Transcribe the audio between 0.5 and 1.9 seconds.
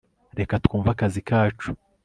twumve akazi kacu